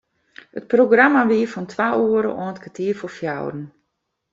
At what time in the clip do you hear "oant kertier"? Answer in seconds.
2.43-2.95